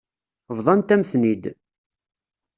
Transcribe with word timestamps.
Bḍant-am-ten-id. 0.57 1.43